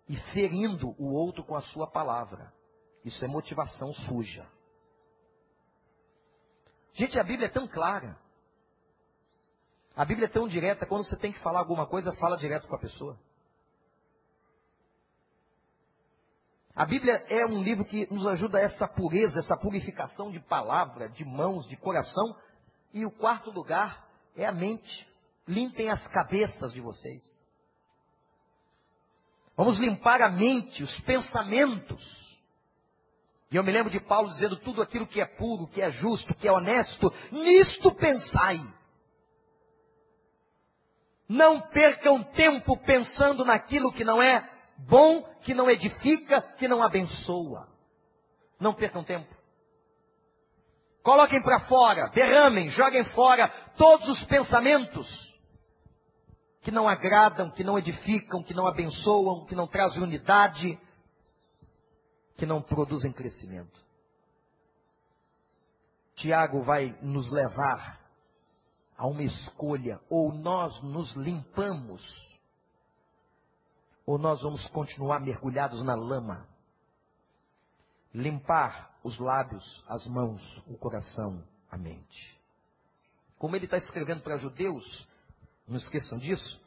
[0.08, 2.52] e ferindo o outro com a sua palavra.
[3.04, 4.46] Isso é motivação suja.
[6.92, 8.18] Gente, a Bíblia é tão clara.
[9.96, 12.74] A Bíblia é tão direta, quando você tem que falar alguma coisa, fala direto com
[12.74, 13.18] a pessoa.
[16.80, 21.10] A Bíblia é um livro que nos ajuda a essa pureza, essa purificação de palavra,
[21.10, 22.34] de mãos, de coração.
[22.90, 25.06] E o quarto lugar é a mente.
[25.46, 27.22] Limpem as cabeças de vocês.
[29.54, 32.02] Vamos limpar a mente, os pensamentos.
[33.50, 36.34] E eu me lembro de Paulo dizendo: tudo aquilo que é puro, que é justo,
[36.34, 38.58] que é honesto, nisto pensai.
[41.28, 47.68] Não percam tempo pensando naquilo que não é bom, que não edifica, que não abençoa.
[48.58, 49.34] Não percam tempo.
[51.02, 55.08] Coloquem para fora, derramem, joguem fora todos os pensamentos
[56.60, 60.78] que não agradam, que não edificam, que não abençoam, que não trazem unidade,
[62.36, 63.80] que não produzem crescimento.
[66.16, 67.98] Tiago vai nos levar
[68.96, 72.02] a uma escolha, ou nós nos limpamos,
[74.10, 76.44] ou nós vamos continuar mergulhados na lama.
[78.12, 82.40] Limpar os lábios, as mãos, o coração, a mente.
[83.38, 85.06] Como ele está escrevendo para judeus,
[85.64, 86.60] não esqueçam disso,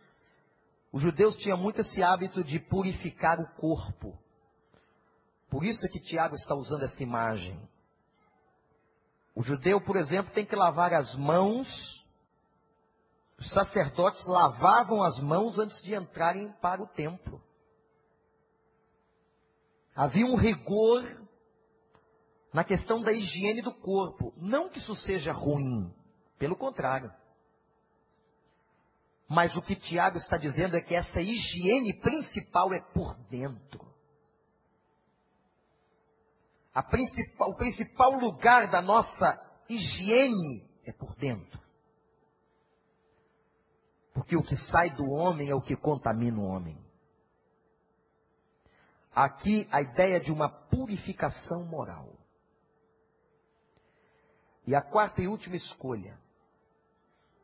[0.89, 4.17] os judeus tinham muito esse hábito de purificar o corpo.
[5.49, 7.59] Por isso é que Tiago está usando essa imagem.
[9.35, 11.67] O judeu, por exemplo, tem que lavar as mãos.
[13.43, 17.43] Os sacerdotes lavavam as mãos antes de entrarem para o templo.
[19.93, 21.03] Havia um rigor
[22.53, 24.33] na questão da higiene do corpo.
[24.37, 25.93] Não que isso seja ruim,
[26.39, 27.11] pelo contrário.
[29.27, 33.93] Mas o que Tiago está dizendo é que essa higiene principal é por dentro
[36.81, 41.62] principal, o principal lugar da nossa higiene é por dentro.
[44.13, 46.77] Porque o que sai do homem é o que contamina o homem.
[49.13, 52.13] Aqui a ideia de uma purificação moral.
[54.65, 56.17] E a quarta e última escolha,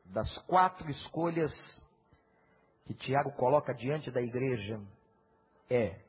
[0.06, 1.52] das quatro escolhas
[2.86, 4.82] que Tiago coloca diante da igreja,
[5.70, 6.02] é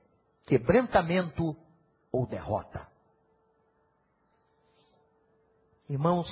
[0.47, 1.57] quebrantamento
[2.13, 2.87] ou derrota.
[5.89, 6.29] Irmãos,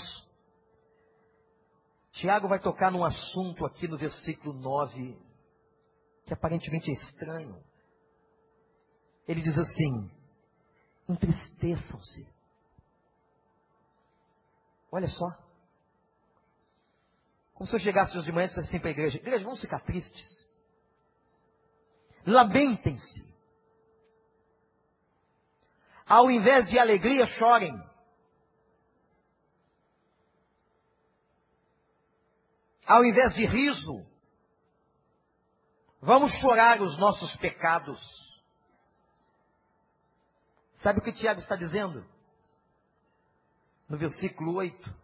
[2.20, 5.16] Tiago vai tocar num assunto aqui no versículo 9,
[6.24, 7.62] que aparentemente é estranho.
[9.26, 10.10] Ele diz assim:
[11.08, 12.26] entristeçam-se.
[14.90, 15.28] Olha só.
[17.54, 19.60] Como se eu chegasse hoje de manhã e dissesse assim para a igreja: Igreja, vamos
[19.60, 20.48] ficar tristes.
[22.26, 23.28] Lamentem-se.
[26.04, 27.72] Ao invés de alegria, chorem.
[32.88, 34.06] Ao invés de riso,
[36.00, 38.00] vamos chorar os nossos pecados.
[40.76, 42.02] Sabe o que Tiago está dizendo?
[43.86, 44.94] No versículo 8: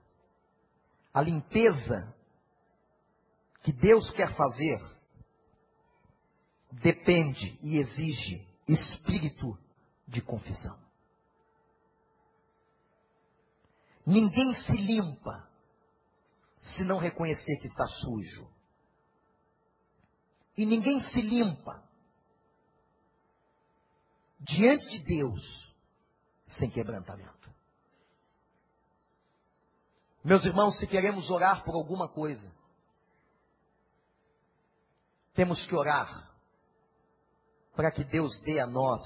[1.12, 2.14] a limpeza
[3.62, 4.80] que Deus quer fazer
[6.72, 9.58] depende e exige espírito
[10.08, 10.82] de confissão.
[14.06, 15.53] Ninguém se limpa
[16.64, 18.48] se não reconhecer que está sujo.
[20.56, 21.82] E ninguém se limpa
[24.40, 25.74] diante de Deus
[26.58, 27.32] sem quebrantamento.
[30.22, 32.50] Meus irmãos, se queremos orar por alguma coisa,
[35.34, 36.32] temos que orar
[37.74, 39.02] para que Deus dê a nós.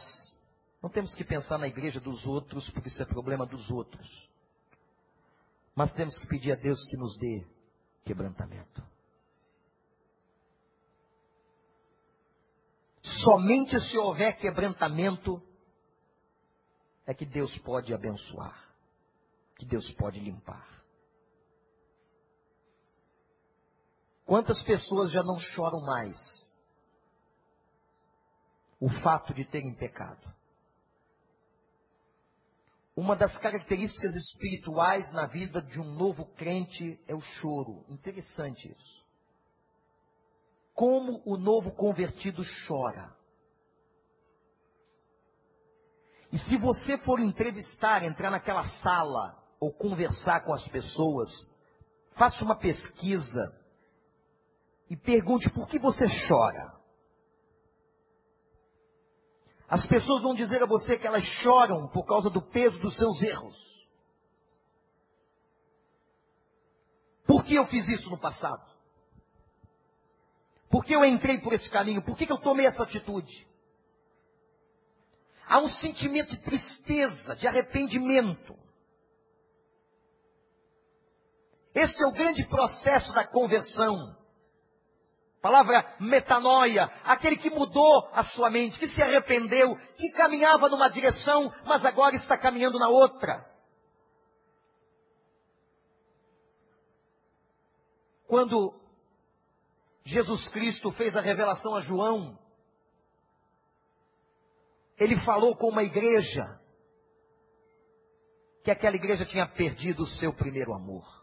[0.81, 4.29] Não temos que pensar na igreja dos outros, porque isso é problema dos outros.
[5.79, 7.47] Mas temos que pedir a Deus que nos dê
[8.05, 8.83] quebrantamento.
[13.23, 15.41] Somente se houver quebrantamento
[17.07, 18.75] é que Deus pode abençoar,
[19.57, 20.67] que Deus pode limpar.
[24.25, 26.17] Quantas pessoas já não choram mais
[28.81, 30.38] o fato de terem pecado.
[32.99, 37.85] Uma das características espirituais na vida de um novo crente é o choro.
[37.89, 39.07] Interessante isso.
[40.75, 43.17] Como o novo convertido chora.
[46.33, 51.29] E se você for entrevistar, entrar naquela sala ou conversar com as pessoas,
[52.17, 53.57] faça uma pesquisa
[54.91, 56.77] e pergunte por que você chora.
[59.69, 63.23] As pessoas vão dizer a você que elas choram por causa do peso dos seus
[63.23, 63.57] erros.
[67.27, 68.67] Por que eu fiz isso no passado?
[70.71, 72.03] Por que eu entrei por esse caminho?
[72.03, 73.47] Por que, eu tomei essa atitude?
[75.47, 78.57] Há um sentimento de tristeza, de arrependimento.
[81.75, 84.18] Este é o grande processo da conversão.
[85.41, 91.53] Palavra metanoia, aquele que mudou a sua mente, que se arrependeu, que caminhava numa direção,
[91.65, 93.47] mas agora está caminhando na outra.
[98.27, 98.75] Quando
[100.05, 102.37] Jesus Cristo fez a revelação a João,
[104.99, 106.61] ele falou com uma igreja
[108.65, 111.18] que aquela igreja tinha perdido o seu primeiro amor.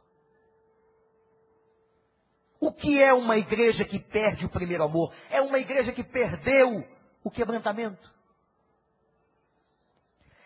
[2.65, 5.13] O que é uma igreja que perde o primeiro amor?
[5.29, 6.83] É uma igreja que perdeu
[7.23, 8.11] o quebrantamento.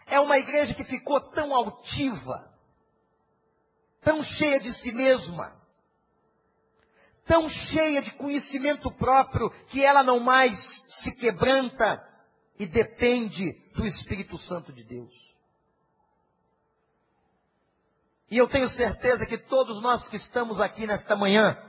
[0.06, 2.54] É uma igreja que ficou tão altiva,
[4.02, 5.56] tão cheia de si mesma,
[7.26, 10.60] tão cheia de conhecimento próprio, que ela não mais
[11.02, 12.06] se quebranta
[12.60, 15.14] e depende do Espírito Santo de Deus.
[18.30, 21.69] E eu tenho certeza que todos nós que estamos aqui nesta manhã,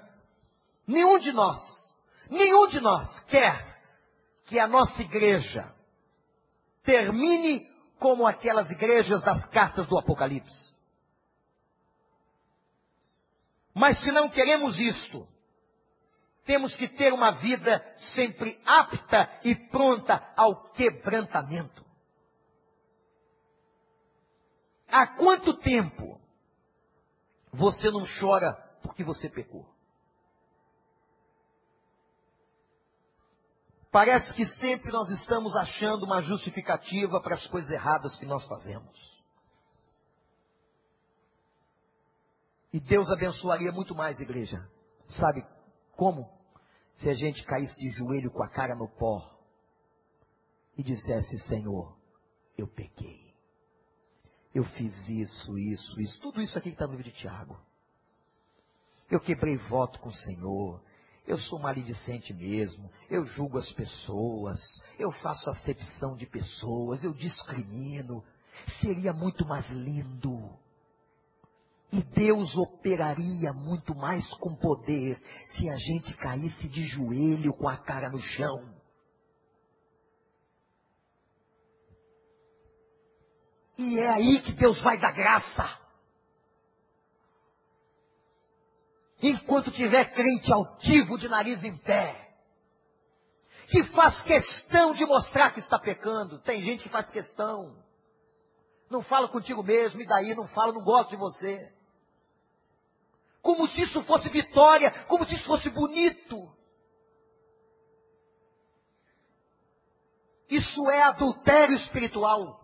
[0.87, 1.61] Nenhum de nós,
[2.29, 3.81] nenhum de nós quer
[4.47, 5.73] que a nossa igreja
[6.83, 7.69] termine
[7.99, 10.77] como aquelas igrejas das cartas do Apocalipse.
[13.75, 15.29] Mas se não queremos isto,
[16.45, 17.81] temos que ter uma vida
[18.15, 21.85] sempre apta e pronta ao quebrantamento.
[24.89, 26.21] Há quanto tempo
[27.53, 28.53] você não chora
[28.83, 29.70] porque você pecou?
[33.91, 39.21] Parece que sempre nós estamos achando uma justificativa para as coisas erradas que nós fazemos.
[42.73, 44.65] E Deus abençoaria muito mais, igreja.
[45.07, 45.45] Sabe
[45.97, 46.31] como?
[46.95, 49.41] Se a gente caísse de joelho com a cara no pó
[50.77, 51.99] e dissesse: Senhor,
[52.57, 53.35] eu pequei.
[54.55, 56.21] Eu fiz isso, isso, isso.
[56.21, 57.59] Tudo isso aqui que está no livro de Tiago.
[59.11, 60.81] Eu quebrei voto com o Senhor.
[61.31, 64.59] Eu sou maledicente mesmo, eu julgo as pessoas,
[64.99, 68.25] eu faço acepção de pessoas, eu discrimino.
[68.81, 70.59] Seria muito mais lindo.
[71.93, 75.17] E Deus operaria muito mais com poder
[75.55, 78.75] se a gente caísse de joelho com a cara no chão.
[83.79, 85.80] E é aí que Deus vai dar graça.
[89.23, 92.31] Enquanto tiver crente altivo de nariz em pé,
[93.69, 96.41] que faz questão de mostrar que está pecando.
[96.41, 97.77] Tem gente que faz questão.
[98.91, 101.73] Não fala contigo mesmo, e daí não fala, não gosta de você.
[103.41, 106.53] Como se isso fosse vitória, como se isso fosse bonito.
[110.49, 112.61] Isso é adultério espiritual.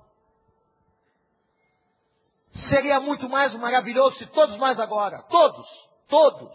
[2.69, 5.67] Seria muito mais maravilhoso se todos nós agora, todos,
[6.09, 6.55] todos,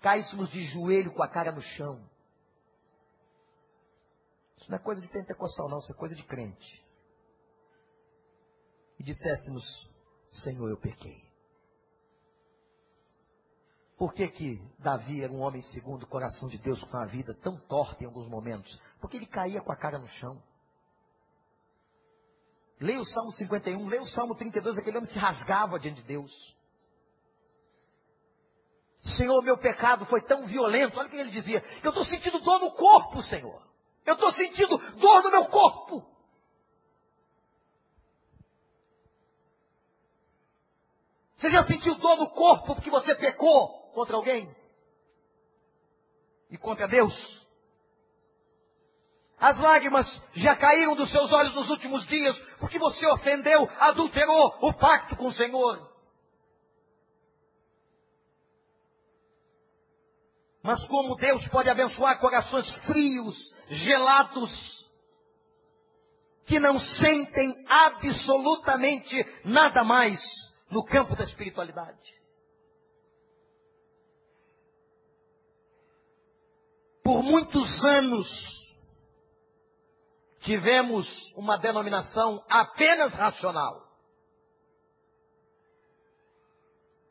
[0.00, 2.00] caíssemos de joelho com a cara no chão.
[4.56, 6.84] Isso não é coisa de pentecostal, não, isso é coisa de crente.
[8.98, 9.64] E disséssemos:
[10.42, 11.30] Senhor, eu pequei.
[13.96, 17.34] Por que, que Davi era um homem segundo o coração de Deus com a vida
[17.42, 18.80] tão torta em alguns momentos?
[18.98, 20.42] Porque ele caía com a cara no chão.
[22.80, 26.56] Leia o Salmo 51, leia o Salmo 32, aquele homem se rasgava diante de Deus.
[29.02, 30.98] Senhor, meu pecado foi tão violento.
[30.98, 31.64] Olha o que ele dizia.
[31.82, 33.62] Eu estou sentindo dor no corpo, Senhor.
[34.04, 36.06] Eu estou sentindo dor no meu corpo.
[41.36, 44.54] Você já sentiu dor no corpo porque você pecou contra alguém?
[46.50, 47.40] E contra Deus?
[49.38, 54.74] As lágrimas já caíram dos seus olhos nos últimos dias porque você ofendeu, adulterou o
[54.74, 55.89] pacto com o Senhor.
[60.62, 63.36] Mas como Deus pode abençoar corações frios,
[63.68, 64.90] gelados,
[66.44, 70.20] que não sentem absolutamente nada mais
[70.70, 72.20] no campo da espiritualidade.
[77.02, 78.28] Por muitos anos,
[80.40, 83.88] tivemos uma denominação apenas racional.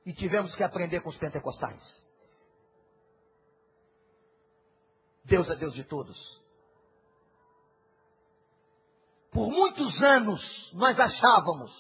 [0.06, 2.09] E tivemos que aprender com os pentecostais.
[5.30, 6.17] Deus é Deus de todos.
[9.32, 11.71] Por muitos anos nós achávamos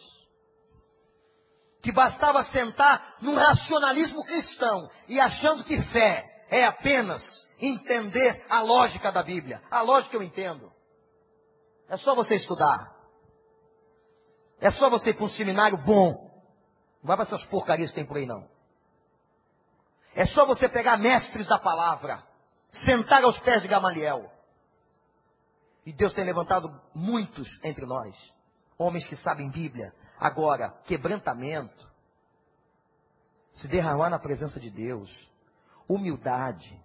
[1.81, 7.23] que bastava sentar num racionalismo cristão e achando que fé é apenas
[7.59, 9.61] entender a lógica da Bíblia.
[9.71, 10.71] A lógica eu entendo.
[11.87, 12.95] É só você estudar.
[14.61, 16.29] É só você ir para um seminário bom.
[17.01, 18.47] Não vai para essas porcarias que tem por aí, não.
[20.13, 22.23] É só você pegar mestres da palavra,
[22.71, 24.31] sentar aos pés de Gamaliel.
[25.85, 28.15] E Deus tem levantado muitos entre nós,
[28.77, 29.93] homens que sabem Bíblia.
[30.19, 31.89] Agora, quebrantamento,
[33.49, 35.09] se derramar na presença de Deus,
[35.87, 36.79] humildade.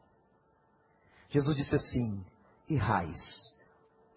[1.28, 2.24] Jesus disse assim:
[2.68, 3.54] e raiz,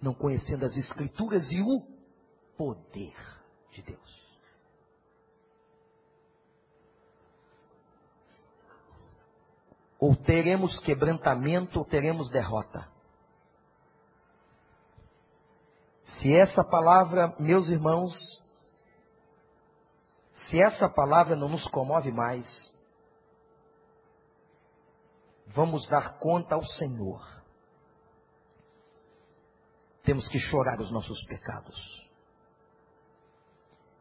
[0.02, 1.82] não conhecendo as Escrituras e o
[2.56, 3.16] poder
[3.72, 4.27] de Deus.
[10.00, 12.88] Ou teremos quebrantamento ou teremos derrota.
[16.02, 18.14] Se essa palavra, meus irmãos,
[20.32, 22.46] se essa palavra não nos comove mais,
[25.48, 27.22] vamos dar conta ao Senhor.
[30.04, 32.08] Temos que chorar os nossos pecados.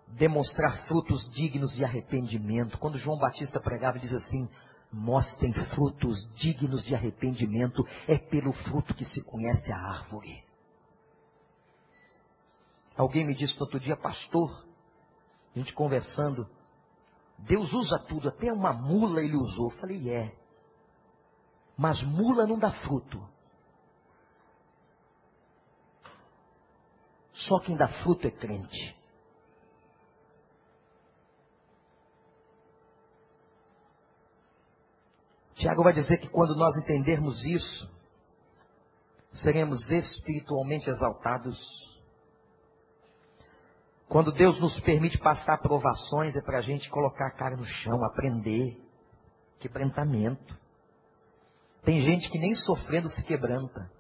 [0.09, 2.79] Demonstrar frutos dignos de arrependimento.
[2.79, 4.49] Quando João Batista pregava, diz assim:
[4.93, 10.45] mostrem frutos dignos de arrependimento, é pelo fruto que se conhece a árvore.
[12.97, 14.67] Alguém me disse outro dia, pastor,
[15.55, 16.49] a gente conversando,
[17.39, 19.71] Deus usa tudo, até uma mula ele usou.
[19.71, 20.35] Eu falei, é.
[21.77, 23.23] Mas mula não dá fruto.
[27.33, 28.96] Só quem dá fruto é crente.
[35.67, 37.91] Tiago vai dizer que quando nós entendermos isso,
[39.33, 41.59] seremos espiritualmente exaltados.
[44.09, 48.05] Quando Deus nos permite passar provações, é para a gente colocar a cara no chão,
[48.05, 48.81] aprender.
[49.59, 50.57] Quebrantamento.
[51.83, 53.91] Tem gente que nem sofrendo se quebranta.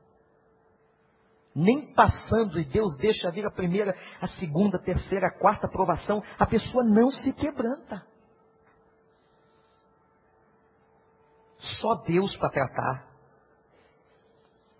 [1.52, 6.22] Nem passando, e Deus deixa vir a primeira, a segunda, a terceira, a quarta aprovação,
[6.38, 8.06] a pessoa não se quebranta.
[11.80, 13.06] Só Deus para tratar.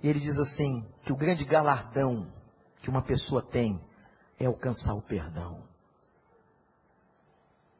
[0.02, 2.30] E ele diz assim: que o grande galardão
[2.80, 3.80] que uma pessoa tem
[4.38, 5.66] é alcançar o perdão.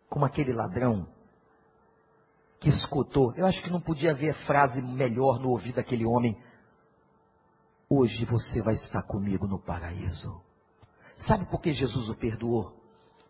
[0.08, 1.06] Como aquele ladrão
[2.60, 3.32] que escutou.
[3.36, 6.36] Eu acho que não podia haver frase melhor no ouvido daquele homem.
[7.88, 10.42] Hoje você vai estar comigo no paraíso.
[11.26, 12.75] Sabe por que Jesus o perdoou?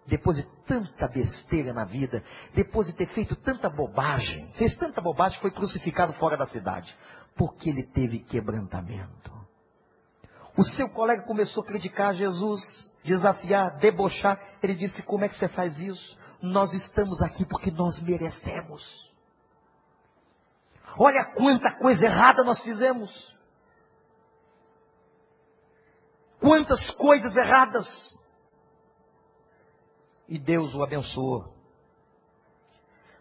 [0.06, 2.22] Depois de tanta besteira na vida,
[2.54, 6.94] depois de ter feito tanta bobagem, fez tanta bobagem, foi crucificado fora da cidade.
[7.34, 9.32] Porque ele teve quebrantamento.
[10.56, 12.60] O seu colega começou a criticar Jesus,
[13.04, 14.40] desafiar, debochar.
[14.62, 16.18] Ele disse: Como é que você faz isso?
[16.40, 19.12] Nós estamos aqui porque nós merecemos.
[20.98, 23.36] Olha quanta coisa errada nós fizemos.
[26.40, 28.15] Quantas coisas erradas.
[30.28, 31.54] E Deus o abençoou.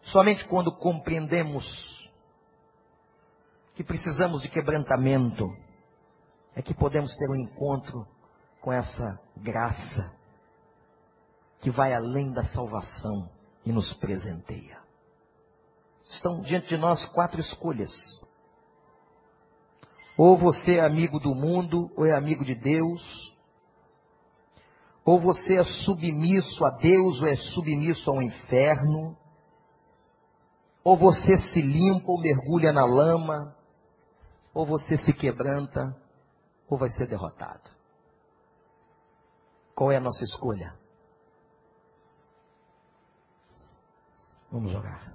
[0.02, 1.66] Somente quando compreendemos
[3.74, 5.48] que precisamos de quebrantamento,
[6.56, 8.08] é que podemos ter um encontro
[8.62, 10.12] com essa graça
[11.60, 13.30] que vai além da salvação
[13.66, 14.80] e nos presenteia.
[16.06, 17.92] Estão diante de nós quatro escolhas.
[20.18, 23.35] Ou você é amigo do mundo, ou é amigo de Deus.
[25.06, 29.16] Ou você é submisso a Deus, ou é submisso ao inferno.
[30.84, 33.56] Ou você se limpa ou mergulha na lama.
[34.52, 35.96] Ou você se quebranta,
[36.68, 37.70] ou vai ser derrotado.
[39.76, 40.74] Qual é a nossa escolha?
[44.50, 45.14] Vamos orar.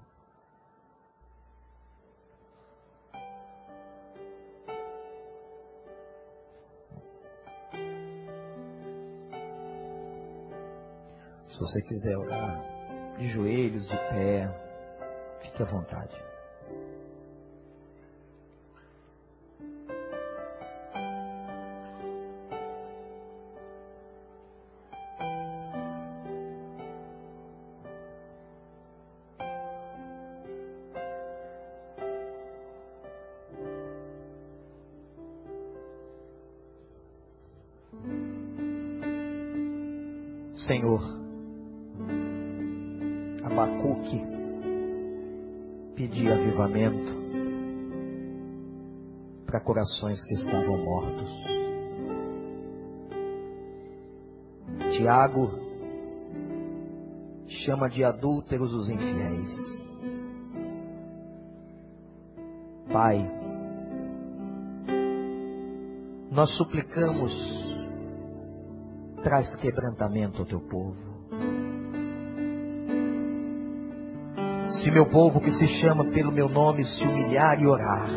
[11.61, 12.59] Se você quiser orar
[13.19, 14.49] de joelhos, de pé,
[15.43, 16.17] fique à vontade.
[40.67, 41.20] Senhor.
[43.61, 44.19] Abacuque
[45.95, 47.11] pedia avivamento
[49.45, 51.31] para corações que estavam mortos.
[54.97, 55.51] Tiago
[57.47, 59.55] chama de adúlteros os infiéis.
[62.91, 63.31] Pai,
[66.33, 67.31] nós suplicamos,
[69.23, 71.10] traz quebrantamento ao teu povo.
[74.83, 78.09] Se meu povo que se chama pelo meu nome se humilhar e orar,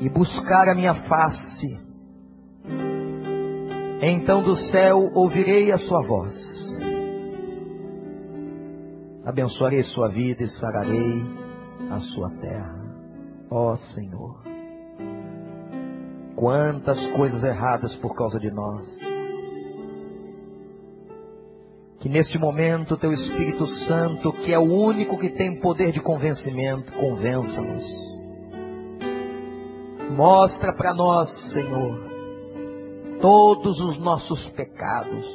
[0.00, 1.80] e buscar a minha face,
[4.02, 6.32] então do céu ouvirei a sua voz,
[9.24, 11.22] abençoarei sua vida e sararei
[11.90, 12.78] a sua terra.
[13.50, 14.42] Ó Senhor,
[16.36, 19.07] quantas coisas erradas por causa de nós
[21.98, 26.92] que neste momento teu Espírito Santo, que é o único que tem poder de convencimento,
[26.92, 27.82] convença-nos.
[30.16, 32.08] Mostra para nós, Senhor,
[33.20, 35.26] todos os nossos pecados,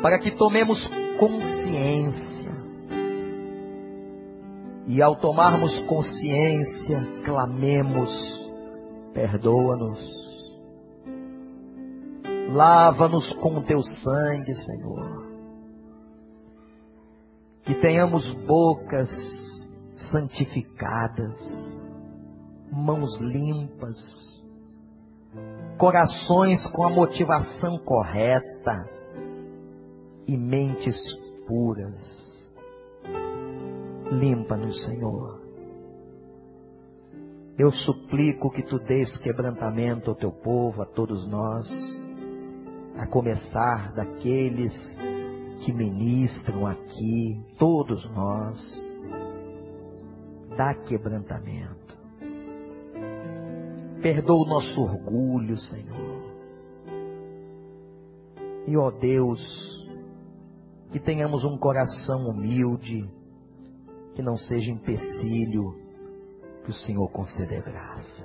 [0.00, 0.88] para que tomemos
[1.18, 2.54] consciência.
[4.86, 8.50] E ao tomarmos consciência, clamemos:
[9.12, 10.25] perdoa-nos
[12.48, 15.26] Lava-nos com o teu sangue, Senhor.
[17.64, 19.08] Que tenhamos bocas
[20.12, 21.38] santificadas,
[22.70, 23.96] mãos limpas,
[25.76, 28.88] corações com a motivação correta
[30.26, 30.96] e mentes
[31.48, 31.98] puras.
[34.12, 35.40] Limpa-nos, Senhor.
[37.58, 41.66] Eu suplico que tu dês quebrantamento ao teu povo, a todos nós
[42.98, 44.74] a começar daqueles
[45.64, 48.56] que ministram aqui, todos nós,
[50.56, 51.96] dá quebrantamento.
[54.02, 56.16] Perdoa o nosso orgulho, Senhor.
[58.66, 59.40] E ó Deus,
[60.90, 63.08] que tenhamos um coração humilde,
[64.14, 65.74] que não seja empecilho,
[66.64, 68.24] que o Senhor conceda graça.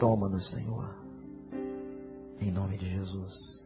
[0.00, 0.96] Toma-nos, Senhor.
[2.40, 3.62] Em nome de Jesus.